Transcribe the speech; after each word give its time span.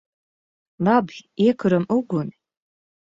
Labi. 0.87 1.17
Iekuram 1.45 1.85
uguni! 1.99 2.35